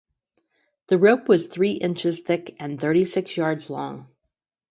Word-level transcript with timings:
The 0.87 0.97
rope 0.97 1.27
was 1.29 1.45
three 1.45 1.73
inches 1.73 2.21
thick 2.21 2.55
and 2.59 2.81
thirty-six 2.81 3.37
yards 3.37 3.69
long. 3.69 4.07